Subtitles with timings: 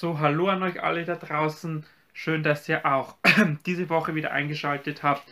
[0.00, 1.84] So, hallo an euch alle da draußen.
[2.12, 3.16] Schön, dass ihr auch
[3.66, 5.24] diese Woche wieder eingeschaltet habt.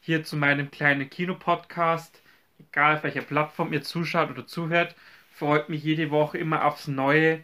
[0.00, 2.22] Hier zu meinem kleinen Kinopodcast.
[2.58, 4.96] Egal auf welcher Plattform ihr zuschaut oder zuhört,
[5.30, 7.42] freut mich jede Woche immer aufs Neue,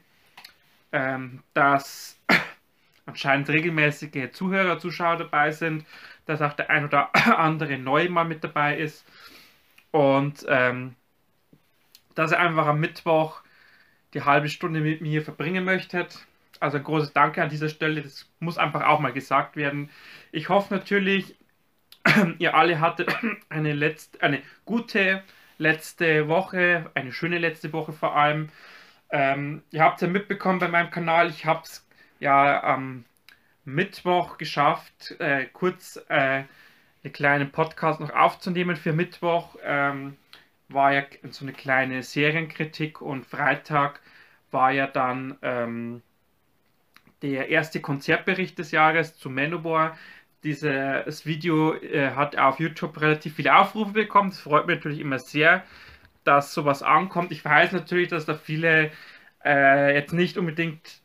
[0.93, 2.19] ähm, dass
[3.05, 5.85] anscheinend regelmäßige Zuhörer, Zuschauer dabei sind,
[6.25, 9.05] dass auch der ein oder andere neu mal mit dabei ist.
[9.91, 10.95] Und ähm,
[12.15, 13.43] dass ihr einfach am Mittwoch
[14.15, 16.27] die halbe Stunde mit mir verbringen möchtet.
[16.61, 18.03] Also ein großes Danke an dieser Stelle.
[18.03, 19.91] Das muss einfach auch mal gesagt werden.
[20.31, 21.37] Ich hoffe natürlich,
[22.39, 23.15] ihr alle hattet
[23.49, 25.23] eine, letzte, eine gute
[25.59, 28.51] letzte Woche, eine schöne letzte Woche vor allem.
[29.11, 31.31] Ähm, ihr habt es ja mitbekommen bei meinem Kanal.
[31.31, 31.87] Ich habe es
[32.21, 33.05] ja am
[33.65, 36.45] Mittwoch geschafft, äh, kurz äh,
[37.05, 39.57] einen kleinen Podcast noch aufzunehmen für Mittwoch.
[39.63, 40.17] Ähm,
[40.69, 44.01] war ja so eine kleine Serienkritik und Freitag
[44.51, 46.03] war ja dann ähm,
[47.23, 49.97] der erste Konzertbericht des Jahres zu Manowar.
[50.45, 54.31] Dieses Video äh, hat auf YouTube relativ viele Aufrufe bekommen.
[54.31, 55.63] Das freut mich natürlich immer sehr,
[56.25, 57.31] dass sowas ankommt.
[57.31, 58.91] Ich weiß natürlich, dass da viele
[59.45, 61.01] äh, jetzt nicht unbedingt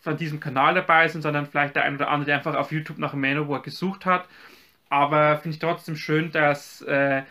[0.00, 2.98] von diesem Kanal dabei sind, sondern vielleicht der ein oder andere, der einfach auf YouTube
[2.98, 4.28] nach Manowar gesucht hat.
[4.88, 7.22] Aber finde ich trotzdem schön, dass, äh,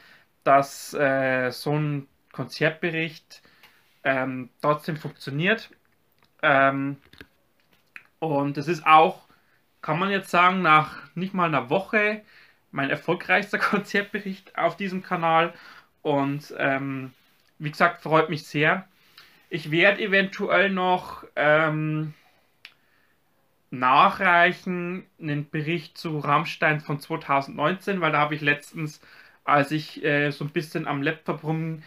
[0.44, 3.42] dass äh, so ein Konzertbericht
[4.04, 5.70] ähm, trotzdem funktioniert.
[6.42, 6.98] Ähm,
[8.22, 9.28] und es ist auch,
[9.82, 12.22] kann man jetzt sagen, nach nicht mal einer Woche
[12.72, 15.54] mein erfolgreichster Konzertbericht auf diesem Kanal.
[16.04, 17.14] Und ähm,
[17.58, 18.88] wie gesagt, freut mich sehr.
[19.50, 22.14] Ich werde eventuell noch ähm,
[23.72, 29.02] nachreichen einen Bericht zu Rammstein von 2019, weil da habe ich letztens,
[29.46, 31.82] als ich äh, so ein bisschen am Laptop rum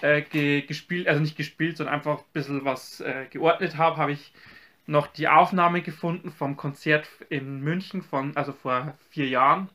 [0.00, 4.12] äh, ge gespielt, also nicht gespielt, sondern einfach ein bisschen was äh, geordnet habe, habe
[4.12, 4.32] ich
[4.86, 9.68] noch die Aufnahme gefunden vom Konzert in München von, also vor vier Jahren.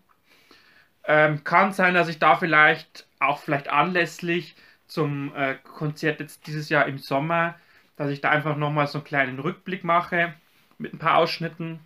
[1.04, 4.56] Ähm, kann sein, dass ich da vielleicht auch vielleicht anlässlich
[4.88, 7.56] zum äh, Konzert jetzt dieses Jahr im Sommer,
[7.96, 10.34] dass ich da einfach nochmal so einen kleinen Rückblick mache
[10.78, 11.80] mit ein paar Ausschnitten.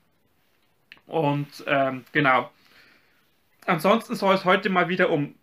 [1.06, 2.51] Und ähm, genau.
[3.66, 5.35] Ansonsten soll es heute mal wieder um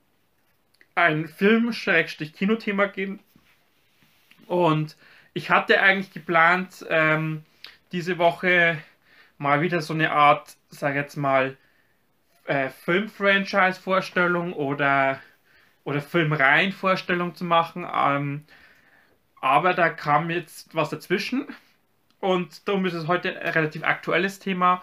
[0.95, 3.21] ein Film-Kinothema gehen.
[4.47, 4.97] Und
[5.33, 7.45] ich hatte eigentlich geplant, ähm,
[7.93, 8.79] diese Woche
[9.39, 11.57] mal wieder so eine Art, sag jetzt mal,
[12.45, 15.21] äh, Film-Franchise-Vorstellung oder,
[15.85, 17.87] oder Filmreihen-Vorstellung zu machen.
[17.93, 18.45] Ähm,
[19.41, 21.47] aber da kam jetzt was dazwischen
[22.21, 24.83] und darum ist es heute ein relativ aktuelles Thema.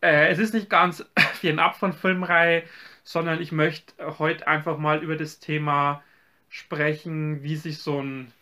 [0.00, 1.04] Äh, es ist nicht ganz
[1.58, 2.64] ab von Filmreihe,
[3.04, 6.02] sondern ich möchte heute einfach mal über das Thema
[6.48, 8.32] sprechen, wie sich so ein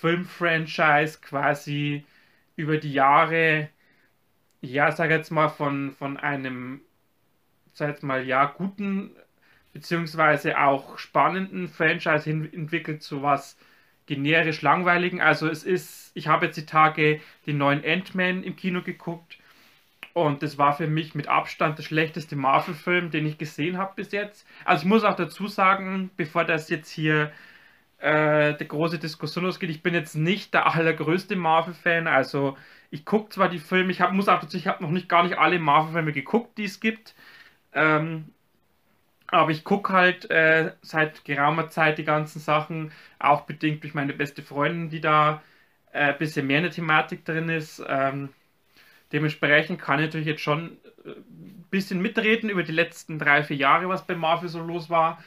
[0.00, 2.04] Filmfranchise quasi
[2.58, 3.70] über die Jahre,
[4.60, 6.82] ja, sag jetzt mal, von, von einem,
[7.72, 9.12] sag jetzt mal, ja, guten,
[9.72, 13.56] beziehungsweise auch spannenden Franchise hin entwickelt zu was
[14.06, 15.20] generisch langweiligen.
[15.20, 19.38] Also es ist, ich habe jetzt die Tage den neuen Ant-Man im Kino geguckt
[20.14, 24.10] und das war für mich mit Abstand der schlechteste Marvel-Film, den ich gesehen habe bis
[24.10, 24.46] jetzt.
[24.64, 27.30] Also ich muss auch dazu sagen, bevor das jetzt hier
[27.98, 29.70] äh, die große Diskussion losgeht.
[29.70, 32.06] Ich bin jetzt nicht der allergrößte Marvel-Fan.
[32.06, 32.56] Also
[32.90, 35.22] ich gucke zwar die Filme, ich hab, muss auch dazu, ich habe noch nicht gar
[35.24, 37.14] nicht alle Marvel-Filme geguckt, die es gibt.
[37.74, 38.26] Ähm,
[39.28, 44.14] aber ich gucke halt äh, seit geraumer Zeit die ganzen Sachen, auch bedingt durch meine
[44.14, 45.42] beste Freundin, die da
[45.92, 47.82] äh, ein bisschen mehr in der Thematik drin ist.
[47.86, 48.30] Ähm,
[49.12, 51.14] dementsprechend kann ich natürlich jetzt schon ein äh,
[51.70, 55.22] bisschen mitreden über die letzten drei, vier Jahre, was bei Marvel so los war.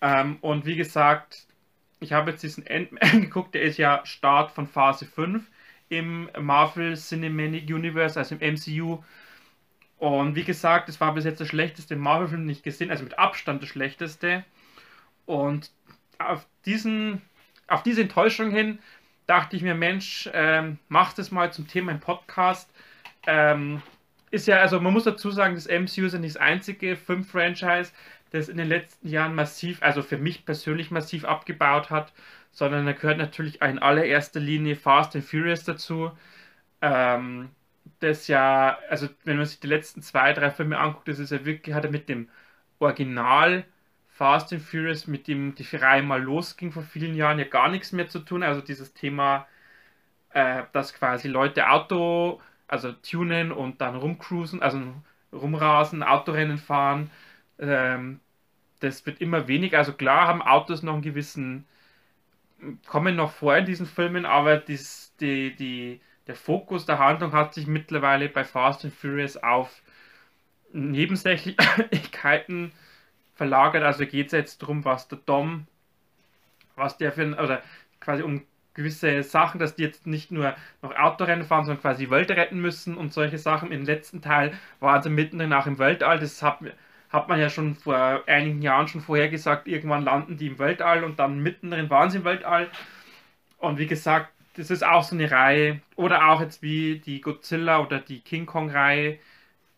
[0.00, 1.45] Ähm, und wie gesagt,
[2.00, 5.44] ich habe jetzt diesen Ant-Man geguckt, der ist ja Start von Phase 5
[5.88, 9.02] im Marvel Cinematic Universe, also im MCU.
[9.98, 13.18] Und wie gesagt, es war bis jetzt der schlechteste Marvel-Film, den ich gesehen also mit
[13.18, 14.44] Abstand der schlechteste.
[15.24, 15.70] Und
[16.18, 17.22] auf, diesen,
[17.66, 18.78] auf diese Enttäuschung hin
[19.26, 22.70] dachte ich mir, Mensch, ähm, mach das mal zum Thema im Podcast.
[23.26, 23.82] Ähm,
[24.30, 27.92] ist ja, also man muss dazu sagen, das MCU ist ja nicht das einzige Film-Franchise,
[28.30, 32.12] das in den letzten Jahren massiv, also für mich persönlich massiv abgebaut hat,
[32.50, 36.12] sondern da gehört natürlich in allererster Linie Fast and Furious dazu.
[36.82, 37.50] Ähm,
[38.00, 41.44] das ja, also wenn man sich die letzten zwei, drei Filme anguckt, das ist ja
[41.44, 42.28] wirklich, hat er mit dem
[42.78, 43.64] Original
[44.08, 47.92] Fast and Furious, mit dem die Reihe mal losging vor vielen Jahren, ja gar nichts
[47.92, 48.42] mehr zu tun.
[48.42, 49.46] Also dieses Thema,
[50.30, 54.80] äh, dass quasi Leute Auto, also tunen und dann rumcruisen, also
[55.32, 57.10] rumrasen, Autorennen fahren,
[57.58, 58.20] ähm,
[58.80, 59.78] das wird immer weniger.
[59.78, 61.66] Also klar haben Autos noch einen gewissen,
[62.86, 67.54] kommen noch vor in diesen Filmen, aber dies, die, die, der Fokus der Handlung hat
[67.54, 69.82] sich mittlerweile bei Fast and Furious auf
[70.72, 72.72] Nebensächlichkeiten
[73.34, 73.82] verlagert.
[73.82, 75.66] Also geht es jetzt darum, was der Dom,
[76.74, 77.62] was der für ein, oder
[78.00, 78.42] quasi um
[78.74, 82.96] gewisse Sachen, dass die jetzt nicht nur noch Autorennen fahren, sondern quasi Welt retten müssen
[82.96, 83.72] und solche Sachen.
[83.72, 86.18] Im letzten Teil waren sie mittendrin auch im Weltall.
[86.18, 86.58] Das hat,
[87.10, 89.68] hat man ja schon vor einigen Jahren schon vorher gesagt.
[89.68, 92.68] Irgendwann landen die im Weltall und dann mittendrin waren sie im Weltall.
[93.58, 95.80] Und wie gesagt, das ist auch so eine Reihe.
[95.96, 99.18] Oder auch jetzt wie die Godzilla oder die King Kong-Reihe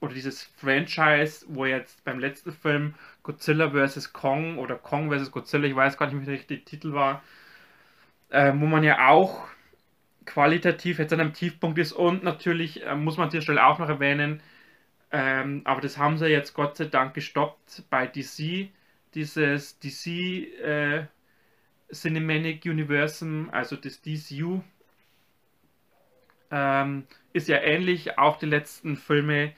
[0.01, 4.13] oder dieses Franchise, wo jetzt beim letzten Film Godzilla vs.
[4.13, 5.31] Kong oder Kong vs.
[5.31, 7.23] Godzilla, ich weiß gar nicht, wie der richtige Titel war,
[8.31, 9.47] äh, wo man ja auch
[10.25, 13.79] qualitativ jetzt an einem Tiefpunkt ist und natürlich äh, muss man an dieser Stelle auch
[13.79, 14.41] noch erwähnen,
[15.11, 18.71] ähm, aber das haben sie jetzt Gott sei Dank gestoppt bei DC,
[19.15, 20.07] dieses DC
[20.63, 21.07] äh,
[21.93, 24.61] Cinematic Universum, also das DCU,
[26.51, 28.19] ähm, ist ja ähnlich.
[28.19, 29.53] Auch die letzten Filme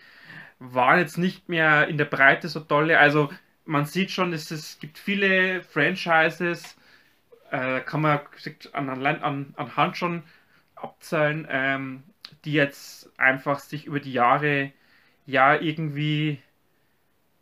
[0.59, 2.99] waren jetzt nicht mehr in der Breite so tolle.
[2.99, 3.31] Also
[3.65, 6.77] man sieht schon, es, es gibt viele Franchises,
[7.51, 8.21] äh, kann man
[8.73, 10.23] an, an, anhand schon
[10.77, 12.03] abzählen, ähm,
[12.45, 14.73] die jetzt einfach sich über die Jahre
[15.31, 16.41] ja irgendwie,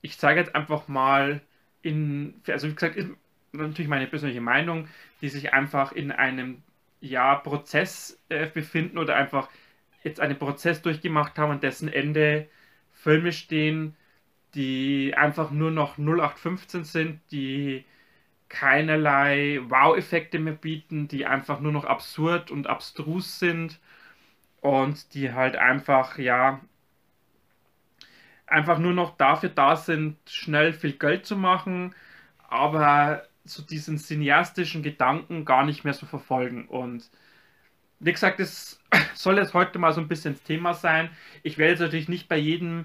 [0.02, 1.40] ich sage jetzt einfach mal,
[1.82, 3.08] in, also wie gesagt, ist
[3.52, 4.88] natürlich meine persönliche Meinung,
[5.20, 6.62] die sich einfach in einem
[7.00, 9.48] ja, Prozess äh, befinden oder einfach
[10.04, 12.48] jetzt einen Prozess durchgemacht haben, an dessen Ende
[12.92, 13.96] Filme stehen,
[14.54, 17.84] die einfach nur noch 0815 sind, die
[18.48, 23.80] keinerlei Wow-Effekte mehr bieten, die einfach nur noch absurd und abstrus sind
[24.60, 26.60] und die halt einfach, ja,
[28.48, 31.94] einfach nur noch dafür da sind, schnell viel Geld zu machen,
[32.48, 36.66] aber so diesen cineastischen Gedanken gar nicht mehr so verfolgen.
[36.68, 37.10] Und
[38.00, 38.80] wie gesagt, es
[39.14, 41.10] soll jetzt heute mal so ein bisschen das Thema sein.
[41.42, 42.84] Ich werde jetzt natürlich nicht bei jedem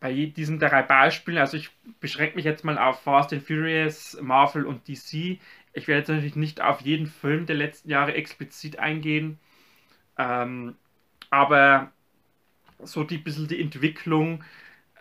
[0.00, 1.70] bei diesen drei Beispielen, also ich
[2.00, 5.40] beschränke mich jetzt mal auf Fast and Furious, Marvel und DC.
[5.72, 9.38] Ich werde jetzt natürlich nicht auf jeden Film der letzten Jahre explizit eingehen,
[10.16, 10.76] ähm,
[11.30, 11.90] aber
[12.82, 14.44] so die bisschen die Entwicklung.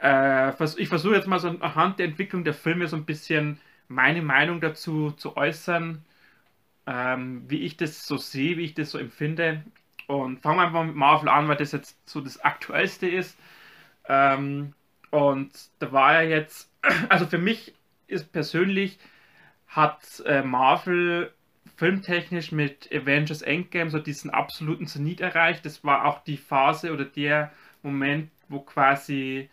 [0.02, 4.22] Äh, ich versuche jetzt mal so anhand der Entwicklung der Filme so ein bisschen meine
[4.22, 6.04] Meinung dazu zu äußern,
[6.88, 9.64] ähm, wie ich das so sehe, wie ich das so empfinde.
[10.08, 13.38] Und fangen wir einfach mit Marvel an, weil das jetzt so das Aktuellste ist.
[14.08, 14.74] Ähm,
[15.12, 16.72] und da war ja jetzt,
[17.10, 17.76] also für mich
[18.08, 19.00] ist persönlich,
[19.68, 21.34] hat äh, Marvel
[21.78, 25.66] filmtechnisch mit Avengers Endgame so diesen absoluten Zenit erreicht.
[25.66, 27.52] Das war auch die Phase oder der
[27.88, 29.50] Moment, wo quasi,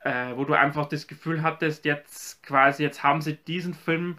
[0.00, 4.18] äh, wo du einfach das Gefühl hattest, jetzt quasi, jetzt haben sie diesen Film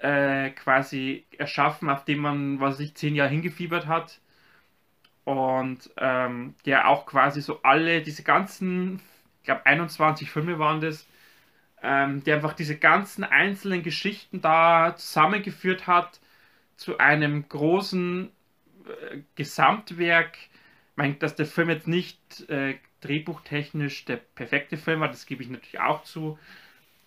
[0.00, 4.20] äh, quasi erschaffen, auf den man, was sich zehn Jahre hingefiebert hat.
[5.24, 9.00] Und ähm, der auch quasi so alle, diese ganzen
[9.44, 11.06] ich glaube 21 Filme waren das,
[11.82, 16.20] ähm, die einfach diese ganzen einzelnen Geschichten da zusammengeführt hat
[16.76, 18.30] zu einem großen
[19.12, 20.38] äh, Gesamtwerk.
[20.96, 25.48] Meine, dass der Film jetzt nicht äh, drehbuchtechnisch der perfekte Film war, das gebe ich
[25.50, 26.38] natürlich auch zu.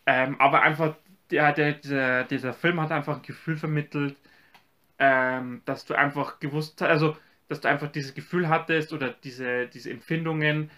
[0.05, 0.95] Ähm, aber einfach,
[1.31, 4.15] der, der, dieser, dieser Film hat einfach ein Gefühl vermittelt,
[4.99, 7.17] ähm, dass du einfach gewusst hast, also
[7.47, 10.69] dass du einfach dieses Gefühl hattest oder diese, diese Empfindungen,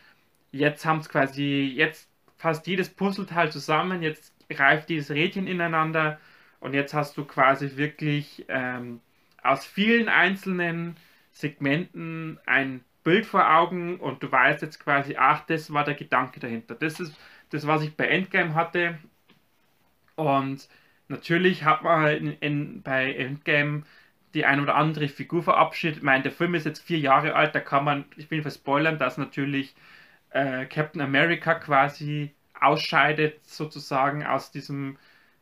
[0.52, 6.20] jetzt haben es quasi, jetzt fast jedes Puzzleteil zusammen, jetzt greift dieses Rädchen ineinander
[6.60, 9.02] und jetzt hast du quasi wirklich ähm,
[9.42, 10.96] aus vielen einzelnen
[11.32, 16.40] Segmenten ein Bild vor Augen und du weißt jetzt quasi, ach, das war der Gedanke
[16.40, 16.76] dahinter.
[16.76, 17.18] Das ist
[17.50, 19.00] das, was ich bei Endgame hatte.
[20.16, 20.70] Und
[21.08, 23.82] natürlich hat man in, in, bei Endgame
[24.36, 25.98] die ein oder andere Figur verabschiedet.
[25.98, 29.00] Ich meine, der Film ist jetzt vier Jahre alt, da kann man, ich bin verspoilern,
[29.00, 29.74] dass natürlich
[30.30, 35.00] äh, Captain America quasi ausscheidet, sozusagen aus diesem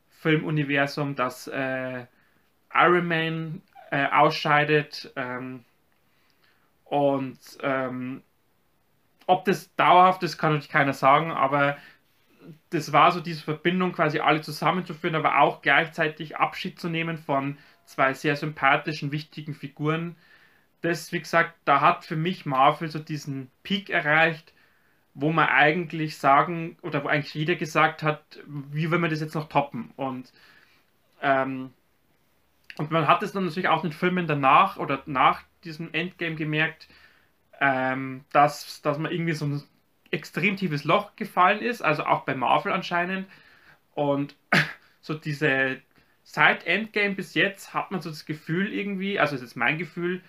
[0.07, 2.05] Filmuniversum, dass äh,
[2.73, 5.11] Iron Man äh, ausscheidet.
[5.17, 5.65] Ähm,
[6.89, 8.23] und ähm,
[9.25, 11.77] ob das dauerhaft ist, kann natürlich keiner sagen, aber
[12.69, 17.57] das war so diese Verbindung, quasi alle zusammenzuführen, aber auch gleichzeitig Abschied zu nehmen von
[17.85, 20.15] zwei sehr sympathischen, wichtigen Figuren.
[20.81, 24.53] Das, wie gesagt, da hat für mich Marvel so diesen Peak erreicht,
[25.13, 29.35] wo man eigentlich sagen, oder wo eigentlich jeder gesagt hat, wie will man das jetzt
[29.35, 29.91] noch toppen?
[29.97, 30.31] Und,
[31.21, 31.73] ähm,
[32.77, 36.87] und man hat es dann natürlich auch in Filmen danach oder nach diesem Endgame gemerkt,
[37.59, 39.63] ähm, dass, dass man irgendwie so ein
[40.11, 43.27] extrem tiefes Loch gefallen ist, also auch bei Marvel anscheinend.
[43.93, 44.35] Und
[45.01, 45.81] so diese
[46.23, 50.21] seit Endgame bis jetzt hat man so das Gefühl irgendwie, also das ist mein Gefühl,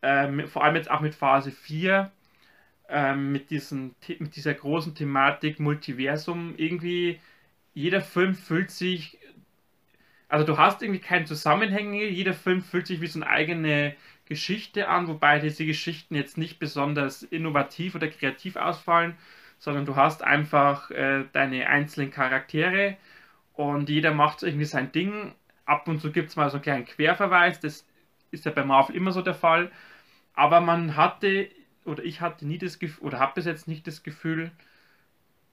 [0.00, 2.10] äh, vor allem jetzt auch mit Phase 4,
[2.88, 7.20] äh, mit, diesen, mit dieser großen Thematik Multiversum, irgendwie
[7.74, 9.18] jeder Film fühlt sich,
[10.28, 13.94] also du hast irgendwie keine Zusammenhänge, jeder Film fühlt sich wie so eine eigene
[14.28, 19.16] Geschichte an, wobei diese Geschichten jetzt nicht besonders innovativ oder kreativ ausfallen,
[19.58, 22.96] sondern du hast einfach äh, deine einzelnen Charaktere
[23.54, 25.34] und jeder macht irgendwie sein Ding.
[25.64, 27.86] Ab und zu gibt es mal so einen kleinen Querverweis, das
[28.30, 29.70] ist ja bei Marvel immer so der Fall.
[30.34, 31.48] Aber man hatte,
[31.84, 34.52] oder ich hatte nie das Gefühl, oder habe bis jetzt nicht das Gefühl,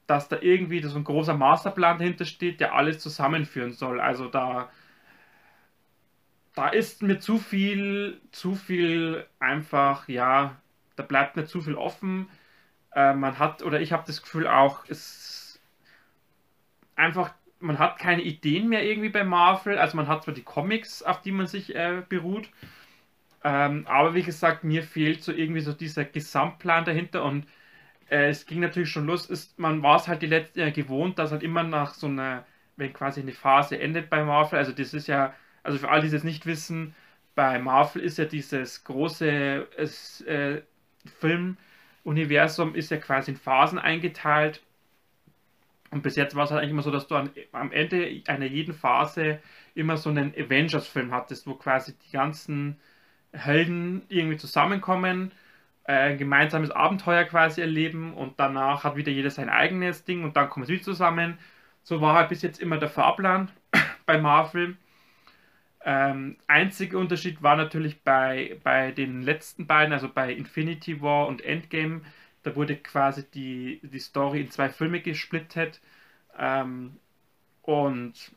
[0.07, 3.99] dass da irgendwie so ein großer Masterplan dahinter steht, der alles zusammenführen soll.
[3.99, 4.69] Also da
[6.55, 10.55] da ist mir zu viel, zu viel einfach, ja,
[10.95, 12.29] da bleibt mir zu viel offen.
[12.93, 15.59] Äh, man hat, oder ich habe das Gefühl auch, es
[16.95, 19.77] einfach, man hat keine Ideen mehr irgendwie bei Marvel.
[19.77, 22.49] Also man hat zwar die Comics, auf die man sich äh, beruht,
[23.43, 27.45] ähm, aber wie gesagt, mir fehlt so irgendwie so dieser Gesamtplan dahinter und
[28.09, 31.19] äh, es ging natürlich schon los, ist, man war es halt die letzten Jahre gewohnt,
[31.19, 32.45] dass halt immer nach so einer,
[32.77, 35.33] wenn quasi eine Phase endet bei Marvel, also das ist ja
[35.65, 36.95] also für alle, die es nicht wissen,
[37.35, 39.67] bei Marvel ist ja dieses große
[40.27, 40.61] äh,
[41.19, 44.61] Filmuniversum ist ja quasi in Phasen eingeteilt.
[45.91, 48.45] Und bis jetzt war es halt eigentlich immer so, dass du an, am Ende einer
[48.45, 49.39] jeden Phase
[49.75, 52.79] immer so einen Avengers-Film hattest, wo quasi die ganzen
[53.33, 55.31] Helden irgendwie zusammenkommen,
[55.85, 60.35] äh, ein gemeinsames Abenteuer quasi erleben und danach hat wieder jeder sein eigenes Ding und
[60.37, 61.37] dann kommen sie zusammen.
[61.83, 63.51] So war halt bis jetzt immer der Fahrplan
[64.05, 64.77] bei Marvel.
[65.85, 71.43] Ähm, einziger Unterschied war natürlich bei, bei den letzten beiden, also bei Infinity War und
[71.43, 72.01] Endgame,
[72.43, 75.81] da wurde quasi die, die Story in zwei Filme gesplittet.
[76.37, 76.97] Ähm,
[77.61, 78.31] und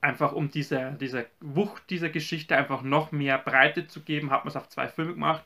[0.00, 4.50] einfach um dieser, dieser Wucht dieser Geschichte einfach noch mehr Breite zu geben, hat man
[4.50, 5.44] es auf zwei Filme gemacht.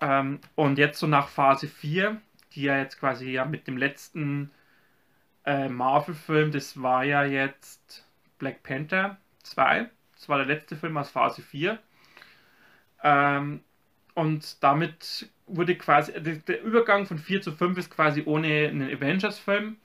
[0.00, 2.20] Ähm, und jetzt so nach Phase 4,
[2.52, 4.50] die ja jetzt quasi ja mit dem letzten
[5.44, 8.06] äh, Marvel-Film, das war ja jetzt
[8.38, 9.18] Black Panther,
[9.50, 9.88] 2.
[10.14, 11.78] Das war der letzte Film aus Phase 4.
[13.02, 13.60] Ähm,
[14.14, 19.76] und damit wurde quasi, der Übergang von 4 zu 5 ist quasi ohne einen Avengers-Film.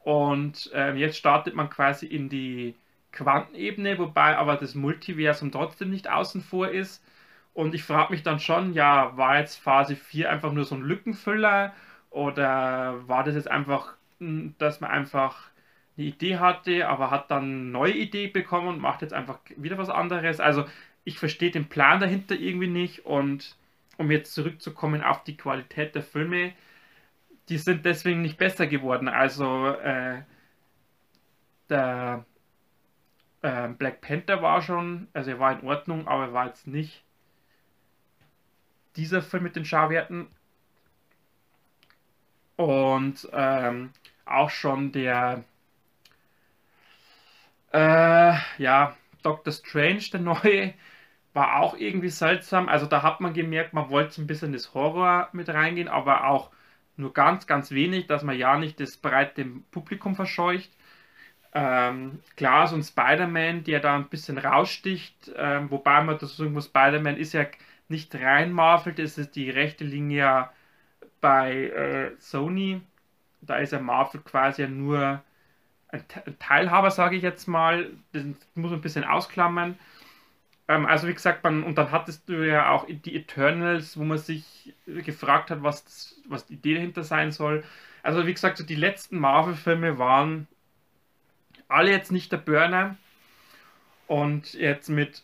[0.00, 2.74] Und ähm, jetzt startet man quasi in die
[3.12, 7.04] Quantenebene, wobei aber das Multiversum trotzdem nicht außen vor ist.
[7.54, 10.82] Und ich frage mich dann schon, ja, war jetzt Phase 4 einfach nur so ein
[10.82, 11.74] Lückenfüller
[12.10, 15.50] oder war das jetzt einfach, dass man einfach
[15.98, 19.78] eine Idee hatte, aber hat dann eine neue Idee bekommen und macht jetzt einfach wieder
[19.78, 20.40] was anderes.
[20.40, 20.64] Also
[21.04, 23.56] ich verstehe den Plan dahinter irgendwie nicht und
[23.96, 26.52] um jetzt zurückzukommen auf die Qualität der Filme,
[27.48, 29.08] die sind deswegen nicht besser geworden.
[29.08, 30.22] Also äh,
[31.68, 32.24] der
[33.42, 37.02] äh, Black Panther war schon, also er war in Ordnung, aber er war jetzt nicht
[38.96, 40.28] dieser Film mit den Schauwerten.
[42.56, 43.90] Und ähm,
[44.26, 45.44] auch schon der
[47.72, 50.74] äh, ja, Doctor Strange, der neue,
[51.34, 52.68] war auch irgendwie seltsam.
[52.68, 56.50] Also da hat man gemerkt, man wollte ein bisschen das Horror mit reingehen, aber auch
[56.96, 60.70] nur ganz, ganz wenig, dass man ja nicht das breite Publikum verscheucht.
[61.54, 66.52] Ähm, klar, so ein Spider-Man, der da ein bisschen raussticht, ähm, wobei man das sagen
[66.52, 67.46] muss, Spider-Man ist ja
[67.88, 70.50] nicht rein Marvel, das ist die rechte Linie
[71.20, 72.82] bei äh, Sony.
[73.40, 75.22] Da ist ja Marvel quasi ja nur
[76.38, 79.78] Teilhaber, sage ich jetzt mal, das muss man ein bisschen ausklammern.
[80.68, 84.18] Ähm, also wie gesagt, man, und dann hattest du ja auch die Eternals, wo man
[84.18, 87.64] sich gefragt hat, was, das, was die Idee dahinter sein soll.
[88.02, 90.46] Also wie gesagt, so die letzten Marvel-Filme waren
[91.68, 92.96] alle jetzt nicht der Burner.
[94.06, 95.22] Und jetzt mit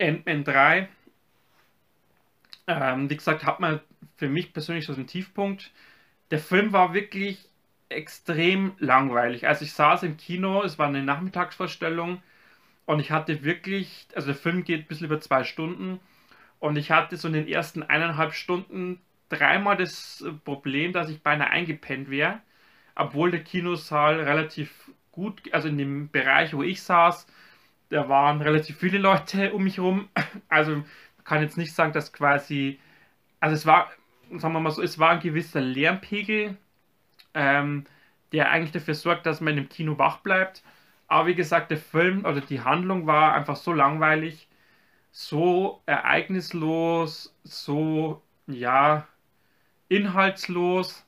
[0.00, 0.88] Ant-Man 3,
[2.66, 3.80] ähm, wie gesagt, hat man
[4.16, 5.70] für mich persönlich so einen Tiefpunkt.
[6.32, 7.48] Der Film war wirklich
[7.94, 9.46] extrem langweilig.
[9.46, 12.22] Also ich saß im Kino, es war eine Nachmittagsvorstellung
[12.86, 16.00] und ich hatte wirklich, also der Film geht ein bisschen über zwei Stunden
[16.60, 21.50] und ich hatte so in den ersten eineinhalb Stunden dreimal das Problem, dass ich beinahe
[21.50, 22.40] eingepennt wäre,
[22.94, 27.26] obwohl der Kinosaal relativ gut, also in dem Bereich, wo ich saß,
[27.90, 30.08] da waren relativ viele Leute um mich herum.
[30.48, 30.84] Also
[31.24, 32.80] kann jetzt nicht sagen, dass quasi,
[33.40, 33.90] also es war,
[34.36, 36.56] sagen wir mal so, es war ein gewisser Lärmpegel
[37.34, 37.84] ähm,
[38.32, 40.62] der eigentlich dafür sorgt, dass man im Kino wach bleibt.
[41.08, 44.48] Aber wie gesagt, der Film oder die Handlung war einfach so langweilig,
[45.12, 49.06] so ereignislos, so, ja,
[49.88, 51.06] inhaltslos,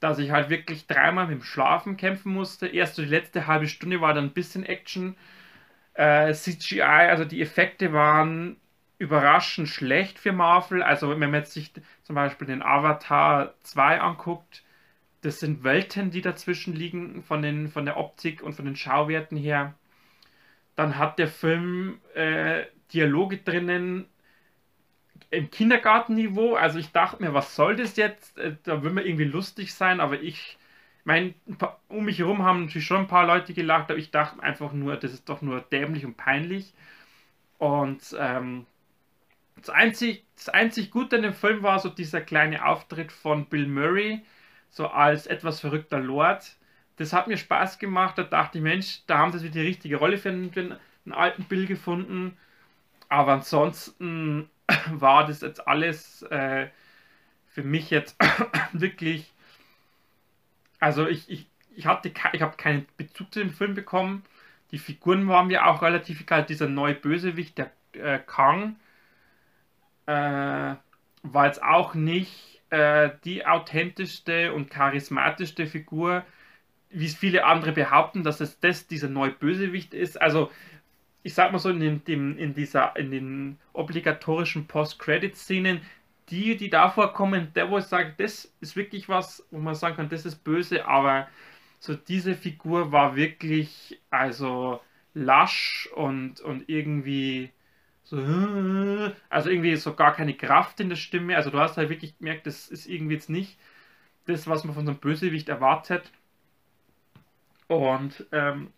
[0.00, 2.66] dass ich halt wirklich dreimal mit dem Schlafen kämpfen musste.
[2.68, 5.16] Erst so die letzte halbe Stunde war dann ein bisschen Action.
[5.94, 8.56] Äh, CGI, also die Effekte waren
[8.98, 10.82] überraschend schlecht für Marvel.
[10.82, 11.72] Also wenn man jetzt sich
[12.04, 14.64] zum Beispiel den Avatar 2 anguckt,
[15.26, 19.36] das sind Welten, die dazwischen liegen von, den, von der Optik und von den Schauwerten
[19.36, 19.74] her.
[20.76, 24.06] Dann hat der Film äh, Dialoge drinnen
[25.30, 26.54] im Kindergartenniveau.
[26.54, 28.38] Also ich dachte mir, was soll das jetzt?
[28.38, 30.58] Äh, da will man irgendwie lustig sein, aber ich
[31.02, 31.34] mein,
[31.88, 34.96] um mich herum haben natürlich schon ein paar Leute gelacht, aber ich dachte einfach nur,
[34.96, 36.72] das ist doch nur dämlich und peinlich.
[37.58, 38.64] Und ähm,
[39.56, 43.66] das, einzig, das einzig Gute an dem Film war so dieser kleine Auftritt von Bill
[43.66, 44.22] Murray,
[44.70, 46.56] so als etwas verrückter Lord.
[46.96, 48.18] Das hat mir Spaß gemacht.
[48.18, 51.44] Da dachte ich, Mensch, da haben sie wieder die richtige Rolle für für den alten
[51.44, 52.36] Bill gefunden.
[53.08, 54.50] Aber ansonsten
[54.90, 56.68] war das jetzt alles äh,
[57.46, 58.16] für mich jetzt
[58.72, 59.32] wirklich.
[60.78, 64.24] Also ich, ich, ich hatte ich habe keinen Bezug zu dem Film bekommen.
[64.72, 66.44] Die Figuren waren mir auch relativ egal.
[66.44, 68.76] Dieser neue Bösewicht, der äh, Kang,
[70.06, 70.74] äh,
[71.22, 76.24] war jetzt auch nicht äh, die authentischste und charismatischste Figur,
[76.90, 80.20] wie es viele andere behaupten, dass es das dieser neue Bösewicht ist.
[80.20, 80.50] Also
[81.22, 85.80] ich sag mal so, in, dem, in, dieser, in den obligatorischen Post-Credit-Szenen,
[86.28, 89.96] die, die davor kommen, der, wo ich sage, das ist wirklich was, wo man sagen
[89.96, 91.28] kann, das ist böse, aber
[91.80, 94.80] so diese Figur war wirklich, also
[95.14, 97.50] lasch und, und irgendwie
[98.08, 98.16] so,
[99.28, 101.34] also irgendwie so gar keine Kraft in der Stimme.
[101.36, 103.58] Also du hast halt wirklich gemerkt, das ist irgendwie jetzt nicht
[104.26, 106.12] das, was man von so einem Bösewicht erwartet.
[107.66, 108.72] Und ähm,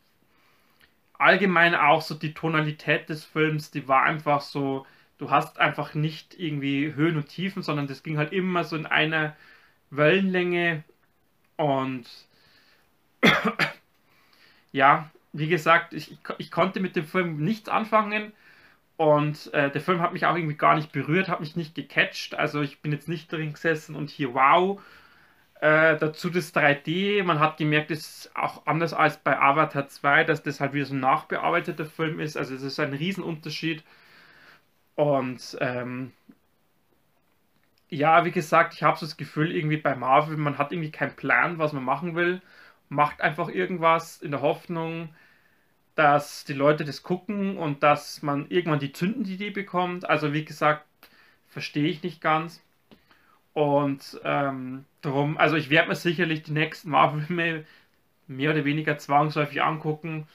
[1.18, 4.86] allgemein auch so die Tonalität des Films, die war einfach so,
[5.18, 8.86] du hast einfach nicht irgendwie Höhen und Tiefen, sondern das ging halt immer so in
[8.86, 9.36] einer
[9.90, 10.84] Wellenlänge
[11.56, 12.06] und
[14.72, 18.32] ja, wie gesagt, ich, ich konnte mit dem Film nichts anfangen
[18.98, 22.34] und äh, der Film hat mich auch irgendwie gar nicht berührt, hat mich nicht gecatcht,
[22.34, 24.78] also ich bin jetzt nicht drin gesessen und hier wow
[25.60, 30.24] äh, dazu das 3D, man hat gemerkt, es ist auch anders als bei Avatar 2,
[30.24, 32.36] dass das halt wieder so ein nachbearbeiteter Film ist.
[32.36, 33.82] Also es ist ein Riesenunterschied.
[34.96, 36.12] Und ähm,
[37.90, 41.16] ja, wie gesagt, ich habe so das Gefühl, irgendwie bei Marvel, man hat irgendwie keinen
[41.16, 42.42] Plan, was man machen will.
[42.88, 45.10] Macht einfach irgendwas in der Hoffnung,
[45.98, 50.08] dass die Leute das gucken und dass man irgendwann die Zündidee bekommt.
[50.08, 50.86] Also wie gesagt,
[51.48, 52.62] verstehe ich nicht ganz.
[53.52, 57.64] Und ähm, darum, also ich werde mir sicherlich die nächsten Marvel-Filme
[58.28, 60.28] mehr oder weniger zwangsläufig angucken.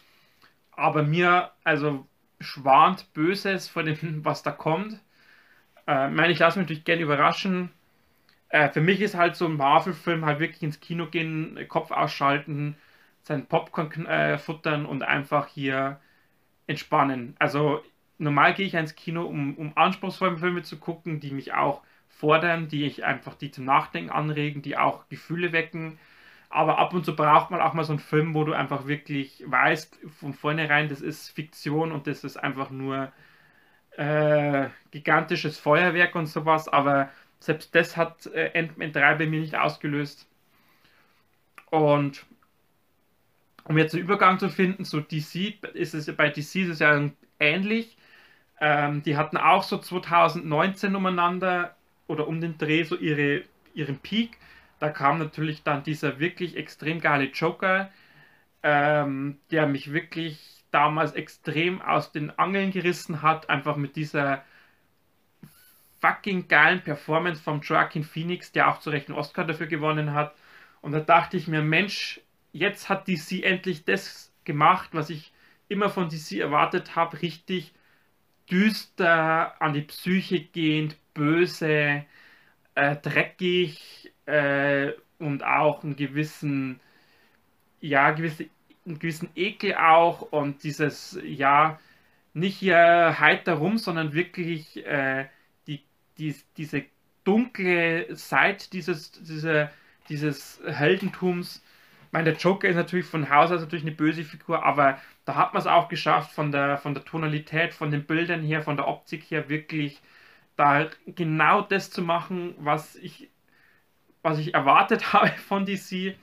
[0.74, 2.06] Aber mir, also
[2.42, 5.00] schwant Böses von dem, was da kommt.
[5.88, 7.72] Äh, ich meine, ich lasse mich natürlich gerne überraschen.
[8.50, 12.76] Äh, für mich ist halt so ein Marvel-Film halt wirklich ins Kino gehen, Kopf ausschalten,
[13.24, 16.00] sein Popcorn äh, futtern und einfach hier
[16.68, 17.36] entspannen.
[17.40, 17.82] Also
[18.18, 22.68] normal gehe ich ins Kino, um, um anspruchsvolle Filme zu gucken, die mich auch fordern,
[22.68, 25.98] die ich einfach die zum Nachdenken anregen, die auch Gefühle wecken.
[26.50, 29.44] Aber ab und zu braucht man auch mal so einen Film, wo du einfach wirklich
[29.48, 33.12] weißt, von vornherein, das ist Fiktion und das ist einfach nur
[33.98, 36.68] äh, gigantisches Feuerwerk und sowas.
[36.68, 37.10] Aber
[37.40, 40.28] selbst das hat äh, Ant-Man 3 bei mir nicht ausgelöst.
[41.72, 42.26] Und
[43.66, 47.10] um jetzt einen Übergang zu finden, so DC ist es bei DC ist es ja
[47.40, 47.98] ähnlich.
[48.60, 51.76] Ähm, die hatten auch so 2019 umeinander
[52.08, 54.38] oder um den Dreh so ihre, ihren Peak.
[54.80, 57.90] Da kam natürlich dann dieser wirklich extrem geile Joker,
[58.64, 64.44] ähm, der mich wirklich damals extrem aus den Angeln gerissen hat, einfach mit dieser
[66.02, 70.36] fucking geilen Performance von Joaquin Phoenix, der auch zu Recht einen Oscar dafür gewonnen hat.
[70.82, 72.20] Und da dachte ich mir, Mensch,
[72.54, 75.34] jetzt hat DC endlich das gemacht, was ich
[75.68, 77.74] immer von DC erwartet habe, richtig
[78.50, 82.06] düster, an die Psyche gehend, böse,
[82.76, 86.80] äh, dreckig äh, und auch einen gewissen,
[87.82, 88.48] ja, gewisse,
[88.86, 91.80] einen gewissen Ekel auch und dieses, ja,
[92.34, 95.28] nicht hier heiter rum, sondern wirklich äh,
[95.68, 95.82] die,
[96.18, 96.86] die, diese
[97.24, 99.70] dunkle Seite dieses, diese,
[100.10, 101.63] dieses Heldentums.
[102.14, 105.54] Meine, der Joker ist natürlich von Haus aus natürlich eine böse Figur, aber da hat
[105.54, 108.88] man es auch geschafft, von der, von der Tonalität, von den Bildern her, von der
[108.88, 110.00] Optik her wirklich
[110.56, 113.32] da genau das zu machen, was ich,
[114.22, 116.16] was ich erwartet habe von DC.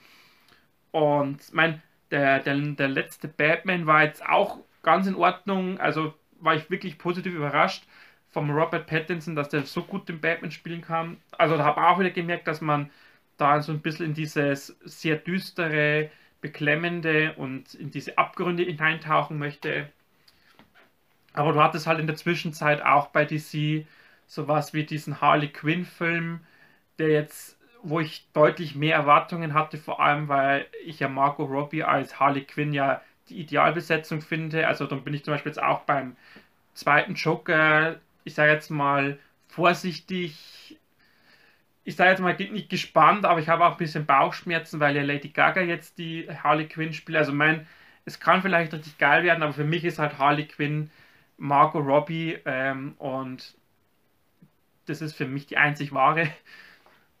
[0.91, 5.77] Und mein, der, der, der letzte Batman war jetzt auch ganz in Ordnung.
[5.77, 7.83] Also war ich wirklich positiv überrascht
[8.29, 11.17] vom Robert Pattinson, dass der so gut den Batman spielen kann.
[11.31, 12.89] Also da habe ich auch wieder gemerkt, dass man
[13.41, 16.09] da so ein bisschen in dieses sehr düstere,
[16.41, 19.89] beklemmende und in diese Abgründe hineintauchen möchte.
[21.33, 23.85] Aber du hattest halt in der Zwischenzeit auch bei DC
[24.27, 26.41] sowas wie diesen Harley Quinn-Film,
[26.99, 31.83] der jetzt, wo ich deutlich mehr Erwartungen hatte, vor allem weil ich ja Margot Robbie
[31.83, 34.67] als Harley Quinn ja die Idealbesetzung finde.
[34.67, 36.15] Also dann bin ich zum Beispiel jetzt auch beim
[36.73, 40.77] zweiten Joker, ich sage jetzt mal vorsichtig,
[41.83, 45.03] ich sage jetzt mal nicht gespannt, aber ich habe auch ein bisschen Bauchschmerzen, weil ja
[45.03, 47.17] Lady Gaga jetzt die Harley Quinn spielt.
[47.17, 47.67] Also mein,
[48.05, 50.91] es kann vielleicht richtig geil werden, aber für mich ist halt Harley Quinn
[51.37, 53.55] Margot Robbie ähm, und
[54.85, 56.29] das ist für mich die einzig wahre.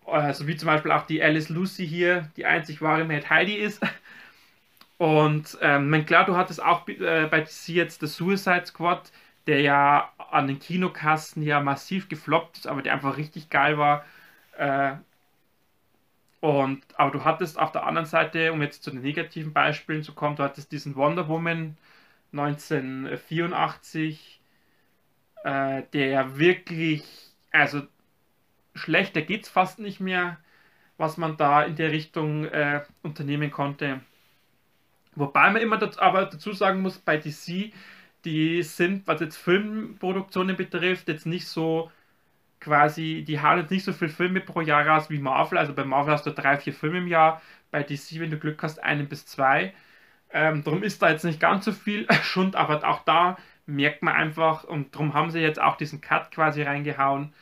[0.03, 3.81] Also wie zum Beispiel auch die Alice Lucy hier, die einzig wahre Mad Heidi ist.
[4.97, 9.11] Und ähm, klar, du hattest auch äh, bei DC jetzt das Suicide Squad,
[9.47, 14.03] der ja an den Kinokassen ja massiv gefloppt ist, aber der einfach richtig geil war.
[14.61, 14.95] Äh,
[16.39, 20.13] und, aber du hattest auf der anderen Seite, um jetzt zu den negativen Beispielen zu
[20.13, 21.77] kommen, du hattest diesen Wonder Woman
[22.31, 24.39] 1984,
[25.43, 27.03] äh, der wirklich,
[27.51, 27.81] also
[28.75, 30.37] schlechter geht es fast nicht mehr,
[30.97, 34.01] was man da in der Richtung äh, unternehmen konnte.
[35.15, 37.73] Wobei man immer dazu, aber dazu sagen muss, bei DC,
[38.25, 41.89] die sind, was jetzt Filmproduktionen betrifft, jetzt nicht so
[42.61, 45.57] quasi, die haben jetzt nicht so viele Filme pro Jahr raus wie Marvel.
[45.57, 48.63] Also bei Marvel hast du drei, vier Filme im Jahr, bei DC, wenn du Glück
[48.63, 49.73] hast, einen bis zwei.
[50.31, 54.15] Ähm, darum ist da jetzt nicht ganz so viel Schund, aber auch da merkt man
[54.15, 57.33] einfach, und darum haben sie jetzt auch diesen Cut quasi reingehauen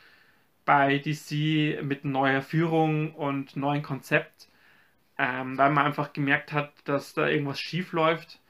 [0.64, 4.48] bei DC mit neuer Führung und neuem Konzept,
[5.18, 8.40] ähm, weil man einfach gemerkt hat, dass da irgendwas schief läuft.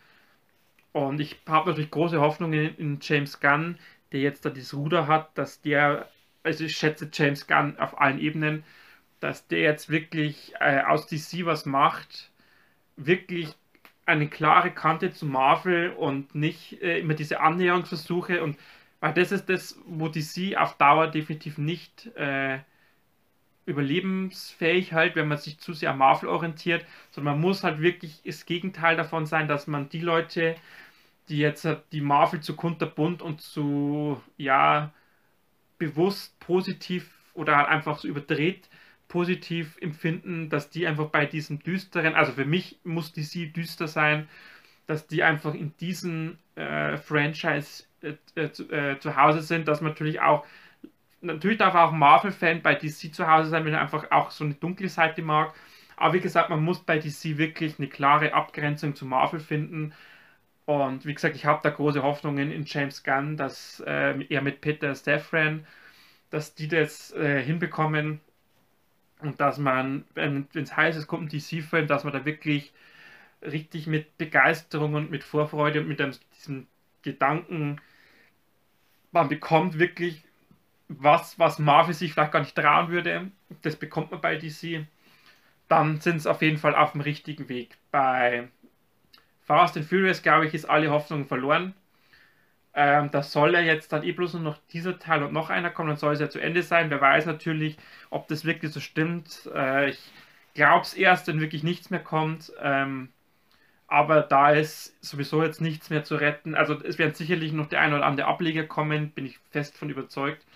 [0.92, 3.78] Und ich habe natürlich große Hoffnungen in James Gunn,
[4.12, 6.09] der jetzt da das Ruder hat, dass der,
[6.42, 8.64] also ich schätze James Gunn auf allen Ebenen,
[9.20, 12.31] dass der jetzt wirklich äh, aus DC was macht,
[12.96, 13.55] wirklich
[14.07, 18.59] eine klare Kante zu Marvel und nicht äh, immer diese Annäherungsversuche und
[19.00, 22.59] weil das ist das, wo DC auf Dauer definitiv nicht äh,
[23.66, 28.22] überlebensfähig halt, wenn man sich zu sehr an Marvel orientiert, sondern man muss halt wirklich
[28.24, 30.57] das Gegenteil davon sein, dass man die Leute,
[31.29, 34.92] die jetzt die Marvel zu kunterbunt und zu, ja,
[35.81, 38.69] bewusst positiv oder halt einfach so überdreht
[39.11, 43.88] positiv empfinden, dass die einfach bei diesem düsteren, also für mich muss die sie düster
[43.88, 44.29] sein,
[44.87, 49.81] dass die einfach in diesem äh, Franchise äh, äh, zu, äh, zu, Hause sind, dass
[49.81, 50.47] man natürlich auch,
[51.21, 54.55] natürlich darf auch Marvel-Fan bei DC zu Hause sein, wenn er einfach auch so eine
[54.55, 55.55] dunkle Seite mag.
[55.97, 59.93] Aber wie gesagt, man muss bei DC wirklich eine klare Abgrenzung zu Marvel finden.
[60.70, 64.61] Und wie gesagt, ich habe da große Hoffnungen in James Gunn, dass äh, er mit
[64.61, 65.66] Peter Safran,
[66.30, 68.20] dass die das äh, hinbekommen
[69.18, 72.72] und dass man, wenn es heißt, es kommt ein DC-Film, dass man da wirklich
[73.42, 76.68] richtig mit Begeisterung und mit Vorfreude und mit einem, diesem
[77.02, 77.80] Gedanken,
[79.11, 80.22] man bekommt wirklich
[80.87, 83.33] was, was Marvel sich vielleicht gar nicht trauen würde.
[83.62, 84.87] Das bekommt man bei DC.
[85.66, 87.76] Dann sind es auf jeden Fall auf dem richtigen Weg.
[87.90, 88.48] Bei
[89.50, 91.74] Fast and Furious, glaube ich, ist alle Hoffnung verloren.
[92.72, 95.70] Ähm, da soll ja jetzt dann eh bloß nur noch dieser Teil und noch einer
[95.70, 96.88] kommen, dann soll es ja zu Ende sein.
[96.88, 97.76] Wer weiß natürlich,
[98.10, 99.50] ob das wirklich so stimmt.
[99.52, 100.12] Äh, ich
[100.54, 102.52] glaube es erst, wenn wirklich nichts mehr kommt.
[102.62, 103.08] Ähm,
[103.88, 106.54] aber da ist sowieso jetzt nichts mehr zu retten.
[106.54, 109.90] Also es werden sicherlich noch der ein oder andere Ableger kommen, bin ich fest von
[109.90, 110.46] überzeugt.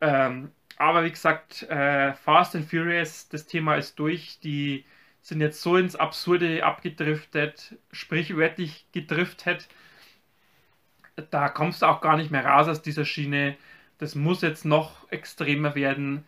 [0.00, 4.40] Ähm, aber wie gesagt, äh, Fast and Furious, das Thema ist durch.
[4.42, 4.84] Die
[5.26, 9.68] sind jetzt so ins Absurde abgedriftet, sprichwörtlich gedriftet
[11.30, 13.56] da kommst du auch gar nicht mehr raus aus dieser Schiene.
[13.98, 16.24] Das muss jetzt noch extremer werden,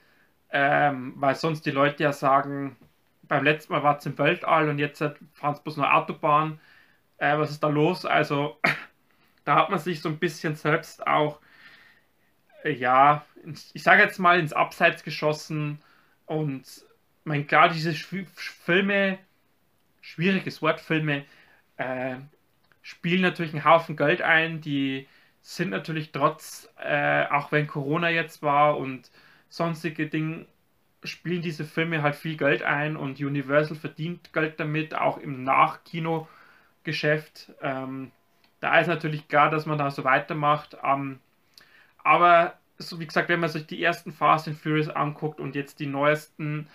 [0.50, 2.76] ähm, weil sonst die Leute ja sagen,
[3.22, 5.00] beim letzten Mal war es im Weltall und jetzt
[5.34, 6.61] fahren es bloß nur Autobahn.
[7.18, 8.06] Äh, was ist da los?
[8.06, 8.58] Also
[9.44, 11.40] da hat man sich so ein bisschen selbst auch,
[12.64, 13.24] äh, ja,
[13.74, 15.80] ich sage jetzt mal ins Abseits geschossen
[16.26, 16.64] und
[17.28, 19.18] mein klar, diese Filme,
[20.00, 21.24] schwieriges Wort, Filme,
[21.76, 22.16] äh,
[22.82, 24.60] spielen natürlich einen Haufen Geld ein.
[24.62, 25.06] Die
[25.42, 29.10] sind natürlich trotz, äh, auch wenn Corona jetzt war und
[29.50, 30.46] sonstige Dinge,
[31.04, 37.52] spielen diese Filme halt viel Geld ein und Universal verdient Geld damit, auch im Nachkinogeschäft.
[37.62, 38.10] Ähm,
[38.60, 40.76] da ist natürlich klar, dass man da so weitermacht.
[40.82, 41.20] Ähm,
[42.02, 45.78] aber so wie gesagt, wenn man sich die ersten Fast and Furious anguckt und jetzt
[45.78, 46.68] die neuesten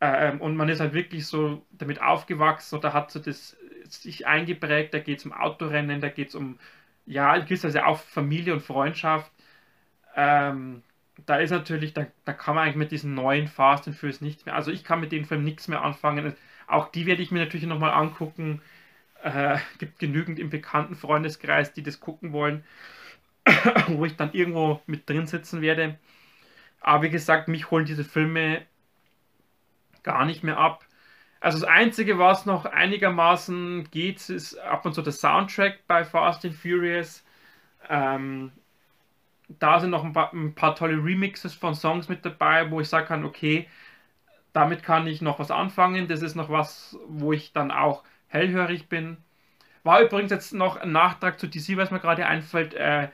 [0.00, 3.56] ähm, und man ist halt wirklich so damit aufgewachsen oder hat so das
[3.88, 6.58] sich eingeprägt, da geht es um Autorennen, da geht es um,
[7.06, 9.30] ja, gewisserweise auch Familie und Freundschaft.
[10.16, 10.82] Ähm,
[11.26, 14.46] da ist natürlich, da, da kann man eigentlich mit diesen neuen Fast and Furious nichts
[14.46, 16.34] mehr, also ich kann mit dem Film nichts mehr anfangen.
[16.66, 18.62] Auch die werde ich mir natürlich nochmal angucken.
[19.22, 22.64] Äh, gibt genügend im bekannten Freundeskreis, die das gucken wollen,
[23.88, 25.98] wo ich dann irgendwo mit drin sitzen werde.
[26.80, 28.62] Aber wie gesagt, mich holen diese Filme
[30.04, 30.86] gar nicht mehr ab.
[31.40, 36.44] Also das Einzige, was noch einigermaßen geht, ist ab und zu der Soundtrack bei Fast
[36.44, 37.24] and Furious.
[37.88, 38.52] Ähm,
[39.48, 42.88] da sind noch ein paar, ein paar, tolle Remixes von Songs mit dabei, wo ich
[42.88, 43.68] sagen kann, okay,
[44.54, 46.08] damit kann ich noch was anfangen.
[46.08, 49.18] Das ist noch was, wo ich dann auch hellhörig bin.
[49.82, 52.72] War übrigens jetzt noch ein Nachtrag zu DC, was mir gerade einfällt.
[52.74, 53.10] Äh,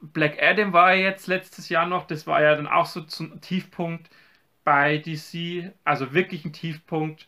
[0.00, 3.40] Black Adam war ja jetzt letztes Jahr noch, das war ja dann auch so zum
[3.40, 4.10] Tiefpunkt
[4.68, 7.26] bei DC, also wirklich ein Tiefpunkt,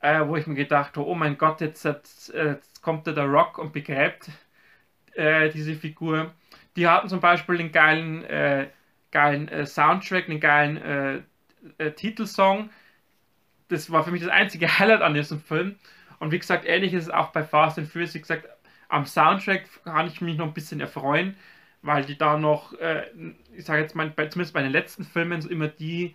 [0.00, 3.58] äh, wo ich mir gedacht habe, oh mein Gott, jetzt, jetzt, jetzt kommt der Rock
[3.58, 4.30] und begräbt
[5.12, 6.34] äh, diese Figur.
[6.74, 8.66] Die hatten zum Beispiel den geilen, äh,
[9.12, 11.22] geilen äh, Soundtrack, einen geilen äh,
[11.78, 12.70] äh, Titelsong.
[13.68, 15.76] Das war für mich das einzige Highlight an diesem Film.
[16.18, 18.12] Und wie gesagt, ähnlich ist es auch bei Fast and Furious.
[18.14, 18.48] Wie gesagt,
[18.88, 21.36] am Soundtrack kann ich mich noch ein bisschen erfreuen
[21.84, 22.74] weil die da noch,
[23.56, 26.14] ich sage jetzt mal, zumindest bei den letzten Filmen so immer die,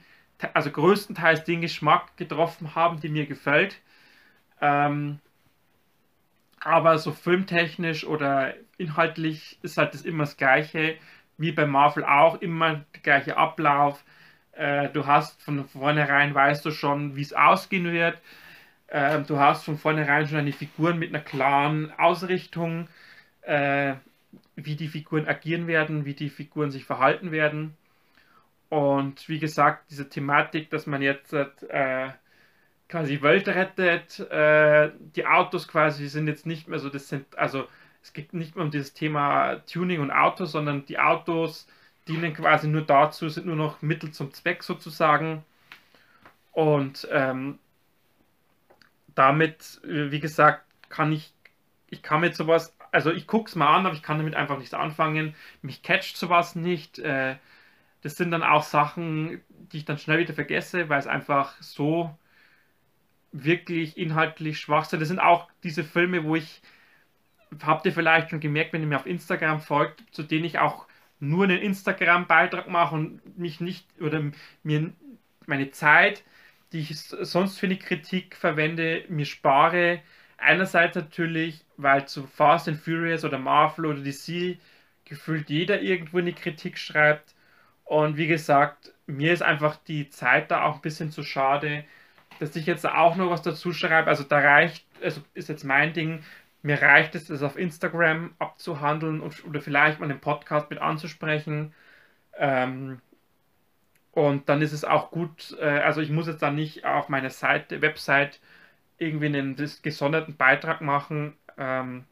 [0.54, 3.80] also größtenteils den Geschmack getroffen haben, die mir gefällt.
[4.62, 5.20] Ähm,
[6.60, 10.98] aber so filmtechnisch oder inhaltlich ist halt das immer das Gleiche,
[11.38, 14.04] wie bei Marvel auch, immer der gleiche Ablauf.
[14.54, 18.22] Äh, du hast von vornherein, weißt du schon, wie es ausgehen wird.
[18.88, 22.88] Äh, du hast von vornherein schon eine Figuren mit einer klaren Ausrichtung.
[23.42, 23.96] Äh,
[24.56, 27.78] wie die Figuren agieren werden, wie die Figuren sich verhalten werden.
[28.70, 32.10] Und wie gesagt, diese Thematik, dass man jetzt äh,
[32.90, 37.68] quasi Welt rettet, äh, die Autos quasi sind jetzt nicht mehr so, das sind, also
[38.04, 41.68] es geht nicht mehr um dieses Thema Tuning und Autos, sondern die Autos
[42.08, 45.44] dienen quasi nur dazu, sind nur noch Mittel zum Zweck sozusagen.
[46.52, 47.60] Und ähm,
[49.16, 51.34] damit, äh, wie gesagt, kann ich,
[51.90, 54.58] ich kann mit sowas also ich gucke es mal an, aber ich kann damit einfach
[54.58, 55.36] nichts anfangen.
[55.62, 57.00] Mich catcht sowas nicht.
[57.00, 57.36] Äh,
[58.08, 62.18] das sind dann auch Sachen, die ich dann schnell wieder vergesse, weil es einfach so
[63.32, 65.00] wirklich inhaltlich schwach sind.
[65.02, 66.62] Das sind auch diese Filme, wo ich,
[67.64, 70.88] habt ihr vielleicht schon gemerkt, wenn ihr mir auf Instagram folgt, zu denen ich auch
[71.20, 74.32] nur einen Instagram-Beitrag mache und mich nicht oder
[74.64, 74.94] mir
[75.46, 76.24] meine Zeit,
[76.72, 80.02] die ich sonst für eine Kritik verwende, mir spare,
[80.38, 84.60] Einerseits natürlich, weil zu Fast and Furious oder Marvel oder DC
[85.06, 87.34] gefühlt jeder irgendwo eine Kritik schreibt.
[87.88, 91.86] Und wie gesagt, mir ist einfach die Zeit da auch ein bisschen zu schade,
[92.40, 94.10] dass ich jetzt auch noch was dazu schreibe.
[94.10, 96.24] Also da reicht, also ist jetzt mein Ding,
[96.62, 101.74] mir reicht es, das auf Instagram abzuhandeln und, oder vielleicht mal einen Podcast mit anzusprechen.
[102.38, 103.02] Ähm,
[104.12, 107.30] und dann ist es auch gut, äh, also ich muss jetzt dann nicht auf meine
[107.30, 108.42] Seite, Website
[108.98, 111.38] irgendwie einen gesonderten Beitrag machen.
[111.58, 112.06] Ähm,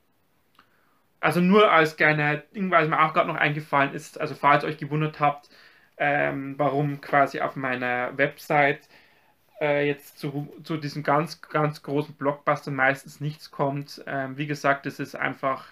[1.20, 4.78] also nur als kleiner Ding, weil mir auch gerade noch eingefallen ist, also falls euch
[4.78, 5.50] gewundert habt,
[5.98, 8.88] ähm, warum quasi auf meiner Website
[9.62, 14.04] äh, jetzt zu, zu diesem ganz, ganz großen Blockbuster meistens nichts kommt.
[14.08, 15.68] Ähm, wie gesagt, das ist einfach,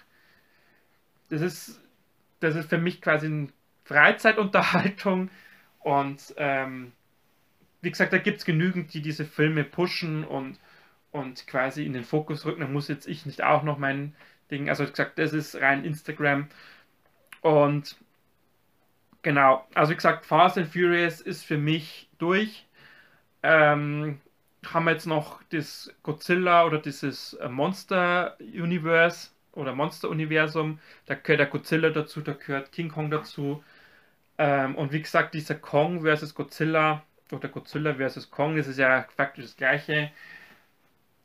[1.28, 1.80] das ist,
[2.40, 3.48] das ist für mich quasi eine
[3.84, 5.30] Freizeitunterhaltung
[5.80, 6.92] und ähm,
[7.82, 10.58] wie gesagt, da gibt es genügend, die diese Filme pushen und
[11.14, 12.60] und quasi in den Fokus rücken.
[12.62, 14.16] Dann muss jetzt ich nicht auch noch mein
[14.50, 16.48] Ding, also gesagt, das ist rein Instagram.
[17.40, 17.96] Und
[19.24, 22.66] genau, also wie gesagt, Fast and Furious ist für mich durch.
[23.42, 24.20] Ähm,
[24.66, 30.78] haben wir jetzt noch das Godzilla oder dieses äh, Monster Universe oder Monster Universum.
[31.06, 33.64] Da gehört der Godzilla dazu, da gehört King Kong dazu.
[34.38, 39.06] Ähm, und wie gesagt, dieser Kong versus Godzilla oder Godzilla versus Kong, das ist ja
[39.16, 40.10] faktisch das gleiche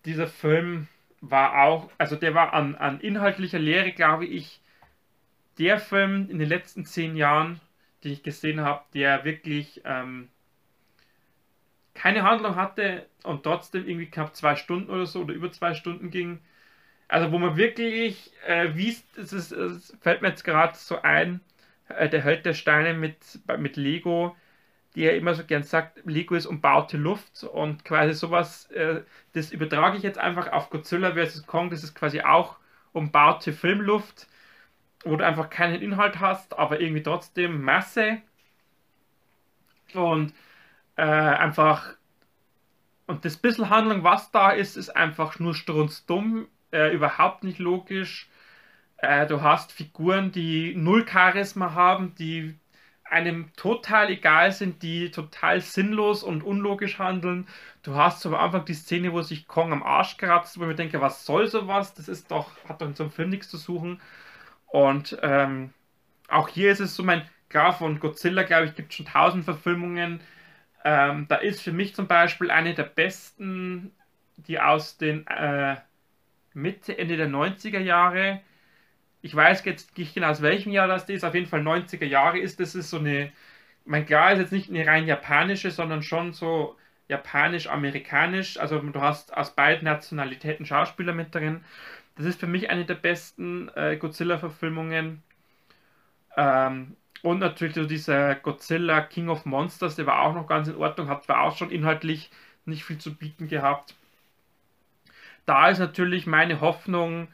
[0.06, 0.88] dieser Film
[1.22, 4.62] war auch, also der war an, an inhaltlicher Lehre, glaube ich,
[5.58, 7.60] der Film in den letzten zehn Jahren,
[8.04, 10.30] den ich gesehen habe, der wirklich ähm,
[11.94, 16.12] keine Handlung hatte und trotzdem irgendwie knapp zwei Stunden oder so oder über zwei Stunden
[16.12, 16.40] ging.
[17.10, 21.42] Also wo man wirklich, äh, wie es, ist, es fällt mir jetzt gerade so ein,
[21.90, 23.18] äh, der Held der Steine mit,
[23.58, 24.36] mit Lego,
[24.96, 29.02] die er immer so gern sagt, Lego ist umbaute Luft und quasi sowas, äh,
[29.34, 31.46] das übertrage ich jetzt einfach auf Godzilla vs.
[31.48, 32.58] Kong, das ist quasi auch
[32.94, 34.28] umbaute Filmluft,
[35.04, 38.22] wo du einfach keinen Inhalt hast, aber irgendwie trotzdem Masse
[39.94, 40.34] und
[40.98, 41.96] äh, einfach
[43.08, 48.30] und das bisschen Handlung, was da ist, ist einfach nur strunzdumm, äh, überhaupt nicht logisch.
[48.98, 52.56] Äh, du hast Figuren, die null Charisma haben, die
[53.06, 57.48] einem total egal sind, die total sinnlos und unlogisch handeln.
[57.84, 60.76] Du hast am Anfang die Szene, wo sich Kong am Arsch kratzt, wo ich mir
[60.76, 61.94] denke, was soll sowas?
[61.96, 64.02] Das ist doch, hat doch in so einem Film nichts zu suchen.
[64.72, 65.74] Und ähm,
[66.30, 70.22] auch hier ist es so, mein, klar, von Godzilla, glaube ich, gibt schon tausend Verfilmungen.
[70.86, 73.94] Ähm, da ist für mich zum Beispiel eine der besten,
[74.38, 75.78] die aus den äh,
[76.54, 78.42] Mitte, Ende der 90er Jahre
[79.22, 82.40] ich weiß jetzt nicht genau aus welchem Jahr das ist, auf jeden Fall 90er Jahre
[82.40, 82.60] ist.
[82.60, 83.32] Das ist so eine,
[83.86, 86.78] mein klar ist jetzt nicht eine rein japanische, sondern schon so
[87.10, 88.60] japanisch-amerikanisch.
[88.60, 91.64] Also du hast aus beiden Nationalitäten Schauspieler mit drin.
[92.20, 95.24] Das ist für mich eine der besten äh, Godzilla-Verfilmungen.
[96.36, 100.76] Ähm, und natürlich so dieser Godzilla King of Monsters, der war auch noch ganz in
[100.76, 102.30] Ordnung, hat zwar auch schon inhaltlich
[102.66, 103.96] nicht viel zu bieten gehabt.
[105.46, 107.30] Da ist natürlich meine Hoffnung,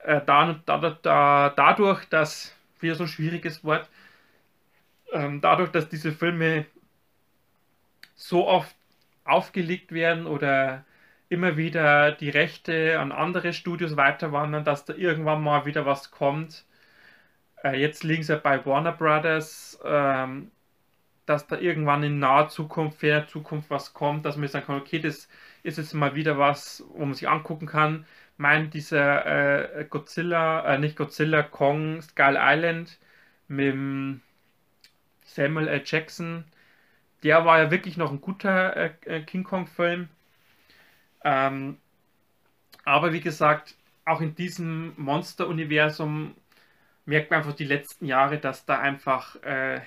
[0.00, 3.88] äh, da, da, da, dadurch, dass, wieder so ein schwieriges Wort,
[5.10, 6.66] ähm, dadurch, dass diese Filme
[8.14, 8.76] so oft
[9.24, 10.84] aufgelegt werden oder
[11.28, 16.64] immer wieder die Rechte an andere Studios weiterwandern, dass da irgendwann mal wieder was kommt.
[17.64, 20.50] Äh, jetzt liegen sie bei Warner Brothers, ähm,
[21.26, 24.98] dass da irgendwann in naher Zukunft, ferner Zukunft was kommt, dass man sagen kann, okay,
[25.00, 25.28] das
[25.62, 28.06] ist jetzt mal wieder was, wo man sich angucken kann
[28.38, 32.98] mein, dieser äh, Godzilla, äh, nicht Godzilla, Kong, Skull Island
[33.48, 34.20] mit
[35.24, 35.82] Samuel L.
[35.84, 36.44] Jackson,
[37.22, 40.08] der war ja wirklich noch ein guter äh, äh, King Kong-Film.
[41.28, 41.76] Ähm,
[42.84, 43.74] aber wie gesagt,
[44.06, 46.34] auch in diesem Monster-Universum
[47.04, 49.82] merkt man einfach die letzten Jahre, dass da einfach, äh,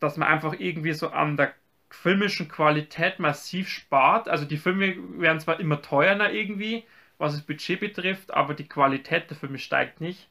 [0.00, 1.54] dass man einfach irgendwie so an der
[1.88, 4.28] filmischen Qualität massiv spart.
[4.28, 6.84] Also die Filme werden zwar immer teurer irgendwie,
[7.16, 10.28] was das Budget betrifft, aber die Qualität der Filme steigt nicht.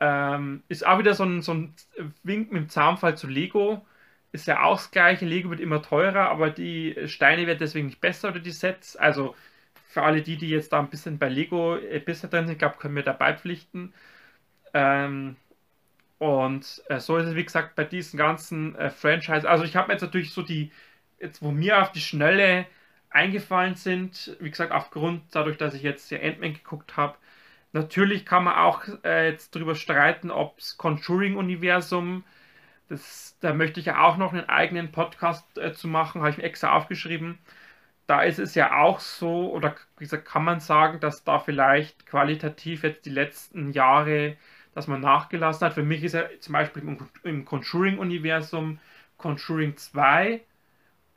[0.00, 1.74] Ähm, ist auch wieder so ein, so ein
[2.24, 3.86] Wink mit dem Zaunfall zu Lego.
[4.34, 5.24] Ist ja auch das gleiche.
[5.26, 8.96] Lego wird immer teurer, aber die Steine werden deswegen nicht besser oder die Sets.
[8.96, 9.36] Also
[9.86, 12.76] für alle die, die jetzt da ein bisschen bei Lego äh, besser drin sind, glaube
[12.78, 13.94] können wir dabei pflichten.
[14.74, 15.36] Ähm,
[16.18, 19.48] und äh, so ist es, wie gesagt, bei diesen ganzen äh, Franchise.
[19.48, 20.72] Also ich habe jetzt natürlich so die,
[21.20, 22.66] jetzt wo mir auf die Schnelle
[23.10, 27.16] eingefallen sind, wie gesagt, aufgrund dadurch, dass ich jetzt ja Ant-Man geguckt habe.
[27.72, 32.24] Natürlich kann man auch äh, jetzt darüber streiten, ob das Conjuring-Universum,
[33.40, 36.44] da möchte ich ja auch noch einen eigenen Podcast äh, zu machen, habe ich mir
[36.44, 37.38] extra aufgeschrieben.
[38.06, 42.06] Da ist es ja auch so, oder wie gesagt, kann man sagen, dass da vielleicht
[42.06, 44.36] qualitativ jetzt die letzten Jahre
[44.74, 45.74] dass man nachgelassen hat.
[45.74, 48.78] Für mich ist er zum Beispiel im, im Conjuring-Universum
[49.16, 50.40] Conjuring 2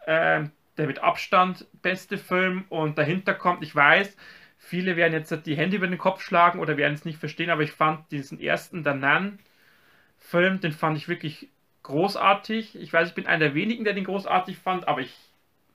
[0.06, 0.43] äh,
[0.77, 4.15] der mit Abstand beste Film und dahinter kommt, ich weiß,
[4.60, 7.63] viele werden jetzt die Hände über den Kopf schlagen oder werden es nicht verstehen, aber
[7.63, 9.39] ich fand diesen ersten Danan
[10.19, 11.49] Film, den fand ich wirklich
[11.88, 12.80] großartig.
[12.80, 15.13] Ich weiß, ich bin einer der wenigen, der den großartig fand, aber ich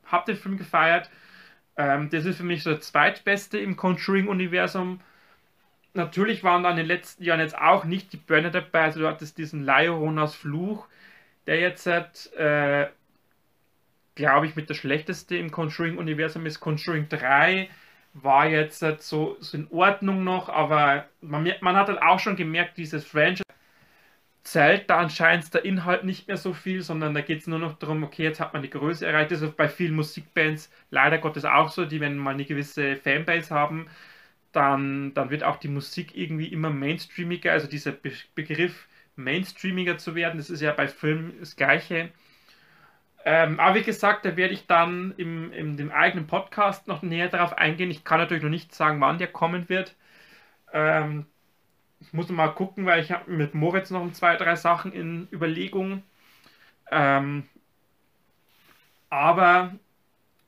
[0.04, 1.10] habe den Film gefeiert.
[1.76, 5.00] Ähm, das ist für mich der zweitbeste im Conjuring-Universum
[5.94, 8.82] natürlich waren da in den letzten Jahren jetzt auch nicht die Burner dabei.
[8.82, 10.86] Also du hattest diesen Lionas Fluch,
[11.46, 12.88] der jetzt, äh,
[14.14, 16.60] glaube ich, mit der schlechteste im Conjuring-Universum ist.
[16.60, 17.68] Conjuring 3
[18.14, 22.76] war jetzt so, so in Ordnung noch, aber man, man hat halt auch schon gemerkt,
[22.76, 23.41] dieses Franchise
[24.42, 27.78] zählt da anscheinend der Inhalt nicht mehr so viel, sondern da geht es nur noch
[27.78, 29.30] darum, okay, jetzt hat man die Größe erreicht.
[29.30, 33.54] Das ist bei vielen Musikbands leider Gottes auch so, die, wenn mal eine gewisse Fanbase
[33.54, 33.88] haben,
[34.52, 40.14] dann, dann wird auch die Musik irgendwie immer mainstreamiger, also dieser Be Begriff mainstreamiger zu
[40.14, 42.10] werden, das ist ja bei Filmen das Gleiche.
[43.24, 47.28] Ähm, aber wie gesagt, da werde ich dann im, in dem eigenen Podcast noch näher
[47.28, 47.90] darauf eingehen.
[47.90, 49.96] Ich kann natürlich noch nicht sagen, wann der kommen wird.
[50.72, 51.26] Ähm,
[52.02, 56.02] ich muss mal gucken, weil ich habe mit Moritz noch zwei, drei Sachen in Überlegung.
[56.90, 57.44] Ähm,
[59.08, 59.72] aber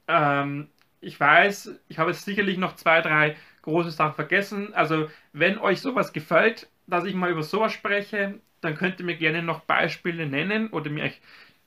[0.09, 0.69] ähm,
[1.01, 4.75] ich weiß, ich habe sicherlich noch zwei, drei große Sachen vergessen.
[4.75, 9.17] Also, wenn euch sowas gefällt, dass ich mal über sowas spreche, dann könnt ihr mir
[9.17, 11.11] gerne noch Beispiele nennen oder mir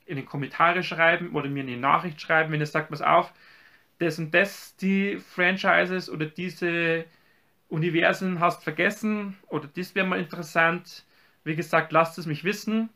[0.05, 3.31] in die Kommentare schreiben oder mir eine Nachricht schreiben, wenn ihr sagt, was auf,
[3.99, 7.05] das und das die Franchises oder diese
[7.69, 11.05] Universen hast vergessen oder das wäre mal interessant.
[11.43, 12.89] Wie gesagt, lasst es mich wissen.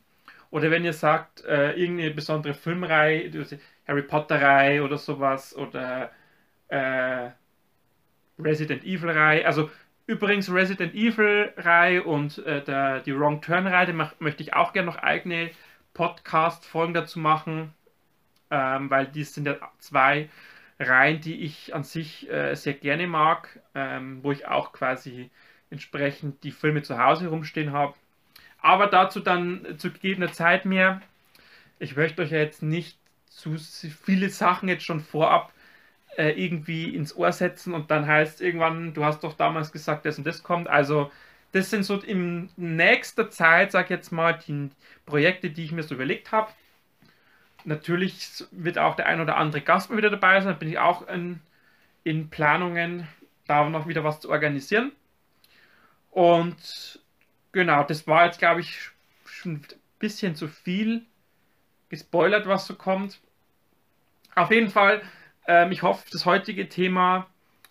[0.49, 3.32] Oder wenn ihr sagt, äh, irgendeine besondere Filmreihe,
[3.88, 6.11] Harry Potter-Reihe oder sowas oder
[6.67, 7.30] äh,
[8.38, 9.45] Resident Evil-Reihe.
[9.45, 9.69] Also
[10.07, 15.51] übrigens Resident Evil-Reihe und äh, der, die Wrong Turn-Reihe, möchte ich auch gerne noch eigene
[15.93, 17.74] Podcast-Folgen dazu machen,
[18.49, 20.30] ähm, weil die sind ja zwei
[20.82, 25.29] Reihen, die ich an sich äh, sehr gerne mag, ähm, wo ich auch quasi
[25.69, 27.93] entsprechend die Filme zu Hause rumstehen habe.
[28.61, 31.01] Aber dazu dann zu gegebener Zeit mehr.
[31.79, 35.53] Ich möchte euch ja jetzt nicht zu viele Sachen jetzt schon vorab
[36.17, 40.17] äh, irgendwie ins Ohr setzen und dann heißt irgendwann, du hast doch damals gesagt, das
[40.17, 40.67] und das kommt.
[40.67, 41.11] Also
[41.53, 44.69] das sind so in nächster Zeit, sag ich jetzt mal, die
[45.05, 46.51] Projekte, die ich mir so überlegt habe.
[47.66, 50.53] Natürlich wird auch der ein oder andere Gast mal wieder dabei sein.
[50.53, 51.39] Da bin ich auch in,
[52.03, 53.07] in Planungen,
[53.47, 54.91] da noch wieder was zu organisieren.
[56.12, 56.99] Und
[57.51, 58.91] genau, das war jetzt, glaube ich,
[59.26, 59.66] schon ein
[59.99, 61.05] bisschen zu viel
[61.89, 63.20] gespoilert, was so kommt.
[64.36, 65.01] Auf jeden Fall,
[65.47, 67.28] ähm, ich hoffe, das heutige Thema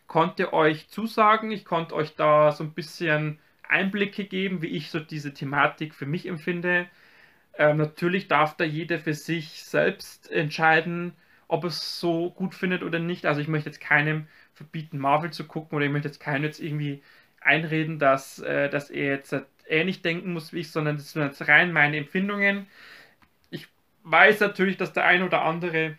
[0.07, 1.51] konnte euch zusagen.
[1.53, 3.39] Ich konnte euch da so ein bisschen
[3.69, 6.89] Einblicke geben, wie ich so diese Thematik für mich empfinde.
[7.59, 11.15] Ähm, natürlich darf da jeder für sich selbst entscheiden,
[11.49, 13.27] ob es so gut findet oder nicht.
[13.27, 16.61] Also ich möchte jetzt keinem verbieten, Marvel zu gucken oder ich möchte jetzt keinem jetzt
[16.61, 17.03] irgendwie
[17.41, 19.35] einreden, dass, äh, dass er jetzt
[19.69, 22.67] ähnlich denken muss wie ich, sondern das sind jetzt rein meine Empfindungen.
[23.51, 23.69] Ich
[24.05, 25.99] weiß natürlich, dass der ein oder andere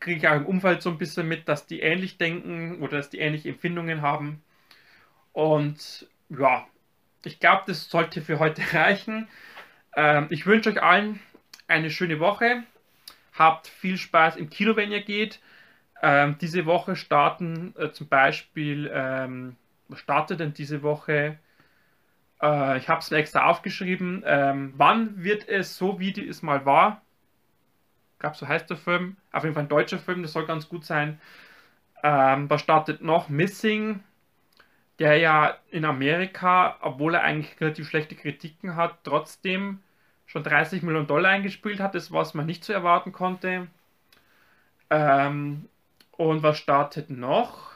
[0.00, 3.10] kriege ich auch im Umfeld so ein bisschen mit, dass die ähnlich denken oder dass
[3.10, 4.42] die ähnliche Empfindungen haben.
[5.32, 6.66] Und ja,
[7.24, 9.28] ich glaube, das sollte für heute reichen.
[9.98, 11.18] Ähm, ich wünsche euch allen
[11.66, 12.62] eine schöne Woche.
[13.36, 15.40] Habt viel Spaß im Kino, wenn ihr geht.
[16.00, 19.56] Ähm, diese Woche starten äh, zum Beispiel, ähm,
[19.88, 21.40] was startet denn diese Woche?
[22.40, 24.22] Äh, ich habe es extra aufgeschrieben.
[24.24, 27.02] Ähm, wann wird es so, wie es mal war?
[28.14, 29.16] Ich glaube, so heißt der Film.
[29.32, 31.20] Auf jeden Fall ein deutscher Film, das soll ganz gut sein.
[32.04, 33.28] Ähm, was startet noch?
[33.28, 33.98] Missing
[34.98, 39.80] der ja in Amerika, obwohl er eigentlich relativ schlechte Kritiken hat, trotzdem
[40.28, 43.66] schon 30 Millionen Dollar eingespielt hat, das was man nicht zu erwarten konnte.
[44.90, 45.68] Ähm,
[46.12, 47.72] und was startet noch?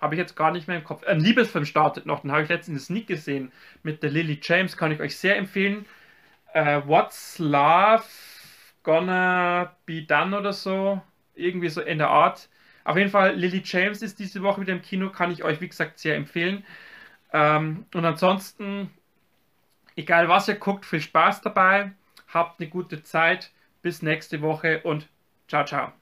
[0.00, 1.04] Habe ich jetzt gar nicht mehr im Kopf.
[1.04, 4.76] Ein Liebesfilm startet noch, den habe ich letztens in Sneak gesehen mit der Lily James,
[4.76, 5.86] kann ich euch sehr empfehlen.
[6.52, 8.04] Äh, What's Love
[8.82, 11.00] Gonna Be Done oder so,
[11.34, 12.48] irgendwie so in der Art.
[12.84, 15.68] Auf jeden Fall, Lily James ist diese Woche wieder im Kino, kann ich euch, wie
[15.68, 16.64] gesagt, sehr empfehlen.
[17.32, 18.90] Ähm, und ansonsten,
[19.98, 21.92] egal was ihr guckt, viel Spaß dabei,
[22.28, 25.08] habt eine gute Zeit, bis nächste Woche und
[25.48, 25.92] ciao, ciao.